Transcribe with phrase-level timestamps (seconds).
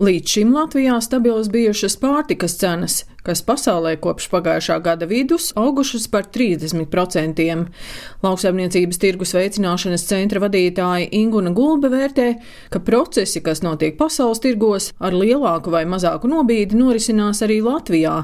[0.00, 2.94] Līdz šim Latvijā stabilas bijušas pārtikas cenas,
[3.26, 7.46] kas pasaulē kopš pagājušā gada vidus augušas par 30%.
[8.24, 12.28] Lauksaimniecības tirgus veicināšanas centra vadītāja Inguna Gulbe vērtē,
[12.72, 18.16] ka procesi, kas notiek pasaules tirgos, ar lielāku vai mazāku nobīdi norisinās arī Latvijā,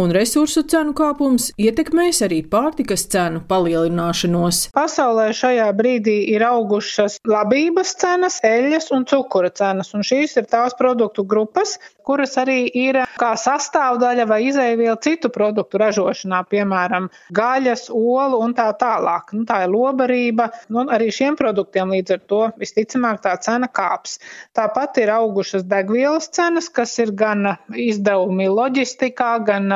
[0.00, 4.66] un resursu cenu kāpums ietekmēs arī pārtikas cenu palielināšanos.
[4.76, 10.76] Pasaulē šajā brīdī ir augušas labības cenas, eļļas un cukura cenas, un šīs ir tās
[10.78, 11.76] produktu grupas,
[12.06, 18.68] kuras arī ir kā sastāvdaļa vai izēviela citu produktu ražošanā, piemēram, gaļas, olu un tā
[18.78, 19.32] tālāk.
[19.36, 24.18] Nu, tā ir lobarība, nu, arī šiem produktiem līdz ar to visticamāk tā cena kāps.
[24.56, 29.68] Tāpat ir augušas degvielas cenas, kas ir gan izdevumi loģistikā, gan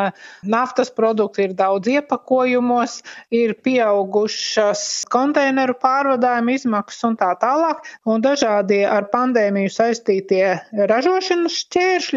[0.47, 3.01] naftas produkti ir daudz iepakojumos,
[3.35, 11.53] ir pieaugušas konteineru pārvadājuma izmaksas un tā tālāk, un dažādie ar pandēmiju saistītie ražošanas ražošanas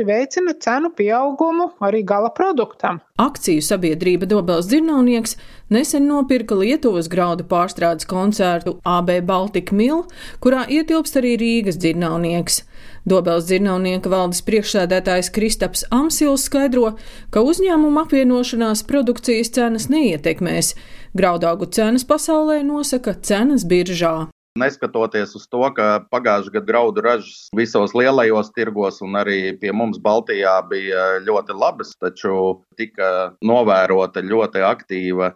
[0.03, 2.99] šķēršļi veicina cenu pieaugumu arī gala produktam.
[3.17, 5.37] Akciju sabiedrība Dobels Dzirnaunieks
[5.69, 10.05] nesen nopirka Lietuvas graudu pārstrādes koncertu AB Baltika Mil,
[10.39, 12.63] kurā ietilpst arī Rīgas dzirnaunieks.
[13.05, 16.95] Dobels dzirnaunieka valdes priekšsēdētājs Kristaps Amsils skaidro,
[17.31, 20.75] ka uzņēmuma apvienošanās produkcijas cenas neietekmēs.
[21.13, 24.32] Graudaugu cenas pasaulē nosaka cenas biržā.
[24.53, 29.97] Neskatoties uz to, ka pagājušā gada graudu ražas visos lielajos tirgos un arī pie mums
[29.97, 35.31] Baltijā bija ļoti labas, taču tika novērota ļoti aktīva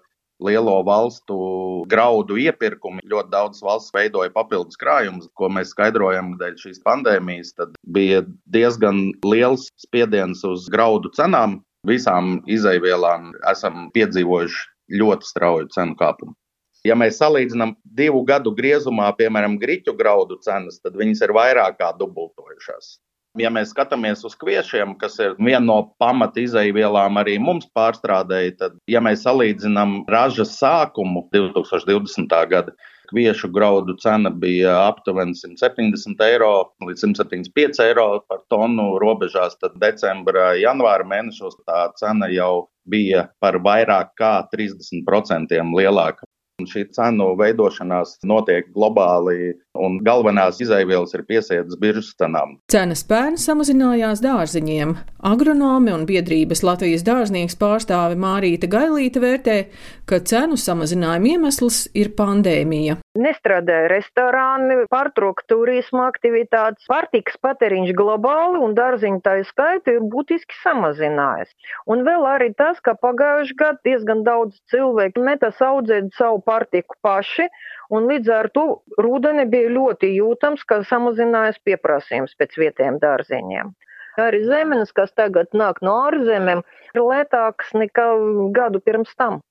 [0.46, 1.40] lielo valstu
[1.90, 3.02] graudu iepirkumi.
[3.09, 7.56] Ļoti daudz valsts veidoja papildus krājumus, ko mēs skaidrojam dēļ šīs pandēmijas.
[7.58, 8.22] Tad bija
[8.54, 11.64] diezgan liels spiediens uz graudu cenām.
[11.90, 16.38] Visām izaivielām esam piedzīvojuši ļoti strauju cenu kāpumu.
[16.88, 21.92] Ja mēs salīdzinām divu gadu griezumā, piemēram, grīķu graudu cenas, tad viņas ir vairāk kā
[22.00, 22.96] dubultojušās.
[23.38, 28.78] Ja mēs skatāmies uz kviešiem, kas ir viena no pamata izaivielām arī mums pārstrādēji, tad,
[28.90, 32.34] ja mēs salīdzinām ražas sākumu 2020.
[32.50, 32.74] gada,
[33.12, 36.52] kviešu graudu cena bija aptuveni 170 eiro
[36.88, 43.59] līdz 175 eiro par tonu robežās, tad decembra, janvāra mēnešos tā cena jau bija par
[43.64, 46.26] vairāk kā 30% lielāka.
[46.66, 52.58] Šī cenu veidošanās notiek globāli, un galvenās izaivielas ir piesietas biržas cenām.
[52.72, 54.96] Cenas pērn samazinājās dārziņiem.
[55.28, 59.58] Agronomi un biedrības Latvijas dārznieks pārstāve Mārīta Gailīta vērtē,
[60.10, 62.98] ka cenu samazinājuma iemesls ir pandēmija.
[63.18, 71.50] Nestrādāja restorāni, pārtrauka turisma aktivitātes, pārtikas patēriņš globāli un dārziņu tā skaita ir būtiski samazinājies.
[71.90, 77.48] Un vēl arī tas, ka pagājuši gadu diezgan daudz cilvēku metas audzēt savu pārtiku paši,
[77.94, 78.66] un līdz ar to
[79.02, 83.74] rudeni bija ļoti jūtams, ka samazinājās pieprasījums pēc vietējiem dārziņiem.
[84.18, 86.64] Arī zemenes, kas tagad nāk no ārzemēm,
[86.96, 88.08] ir lētākas nekā
[88.56, 89.44] gadu pirms tam.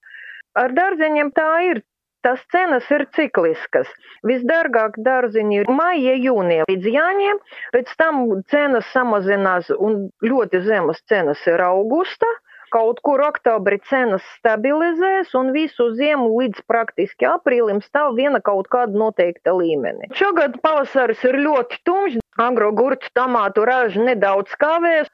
[0.59, 1.85] Ar dārzeņiem tā ir.
[2.27, 3.91] Tas cenas ir cikliskas.
[4.27, 7.39] Visdārgāk dārziņi ir maija, jūnija līdz jāņiem,
[7.77, 8.19] pēc tam
[8.51, 12.27] cenas samazinās un ļoti zemas cenas ir augusta.
[12.75, 18.99] Kaut kur oktobrī cenas stabilizēs un visu ziemu līdz praktiski aprīlim stāv viena kaut kāda
[18.99, 20.11] noteikta līmenī.
[20.19, 25.13] Šogad pavasaris ir ļoti tumšs, agro gurķu tomātu raža nedaudz kavēs.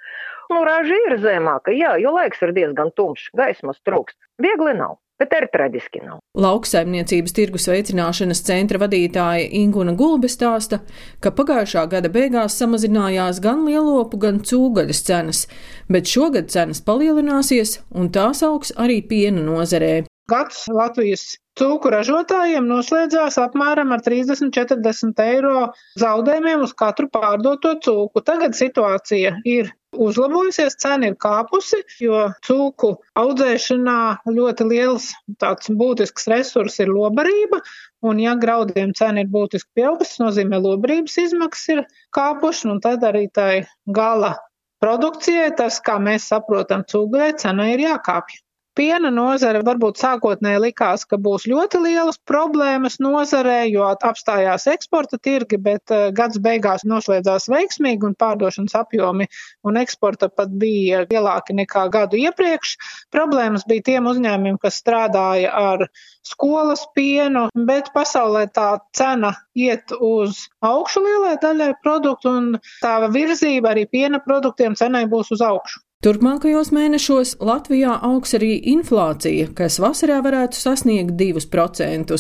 [0.53, 4.19] Nu, raža ir zemāka, jā, jo laiks ir diezgan tumšs, gaismas trūkst.
[4.43, 6.21] Viegli nav bet arī traģiski nav.
[6.39, 10.81] Lauksaimniecības tirgus veicināšanas centra vadītāja Inguna Gulbe stāsta,
[11.23, 15.45] ka pagājušā gada beigās samazinājās gan lielopu, gan cūgaļas cenas,
[15.93, 20.03] bet šogad cenas palielināsies un tās augs arī piena nozarē.
[20.31, 21.25] Gads Latvijas
[21.59, 25.57] cūku ražotājiem noslēdzās apmēram ar 30-40 eiro
[26.01, 28.23] zaudējumiem uz katru pārdoto cūku.
[28.25, 33.99] Tagad situācija ir uzlabojusies, cena ir kāpusi, jo cūku audzēšanā
[34.31, 35.11] ļoti liels
[35.43, 37.61] tāds būtisks resurs ir lobarība,
[38.07, 41.85] un ja graudiem cena ir būtiski pieaugusi, nozīmē lobarības izmaksas ir
[42.17, 43.67] kāpušas, un tad arī tai
[43.99, 44.37] gala
[44.83, 48.41] produkcijai, tas, kā mēs saprotam, cūgai cena ir jākāpj.
[48.73, 55.59] Piena nozare varbūt sākotnēji likās, ka būs ļoti lielas problēmas nozarē, jo apstājās eksporta tirgi,
[55.61, 59.29] bet eh, gads beigās noslēdzās veiksmīgi un pārdošanas apjomi
[59.69, 62.73] un eksporta pat bija lielāki nekā gadu iepriekš.
[63.13, 65.87] Problēmas bija tiem uzņēmumiem, kas strādāja ar
[66.25, 73.77] skolas pienu, bet pasaulē tā cena iet uz augšu lielai daļai produktu un tā virzība
[73.77, 75.85] arī piena produktiem cenai būs uz augšu.
[76.03, 82.19] Turpmākajos mēnešos Latvijā augs arī inflācija, kas vasarā varētu sasniegt 2%.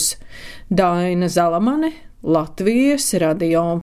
[0.70, 1.90] Daina Zalamane,
[2.22, 3.81] Latvijas radio.